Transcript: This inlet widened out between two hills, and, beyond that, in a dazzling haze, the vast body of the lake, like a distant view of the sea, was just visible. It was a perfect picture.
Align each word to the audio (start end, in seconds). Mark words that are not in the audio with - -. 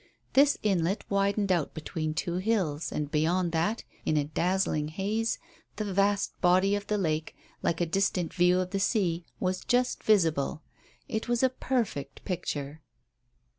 This 0.33 0.57
inlet 0.63 1.03
widened 1.11 1.51
out 1.51 1.75
between 1.75 2.15
two 2.15 2.37
hills, 2.37 2.91
and, 2.91 3.11
beyond 3.11 3.51
that, 3.51 3.83
in 4.03 4.17
a 4.17 4.23
dazzling 4.23 4.87
haze, 4.87 5.37
the 5.75 5.93
vast 5.93 6.41
body 6.41 6.73
of 6.73 6.87
the 6.87 6.97
lake, 6.97 7.35
like 7.61 7.79
a 7.81 7.85
distant 7.85 8.33
view 8.33 8.59
of 8.59 8.71
the 8.71 8.79
sea, 8.79 9.25
was 9.39 9.63
just 9.63 10.01
visible. 10.01 10.63
It 11.07 11.27
was 11.29 11.43
a 11.43 11.49
perfect 11.49 12.25
picture. 12.25 12.81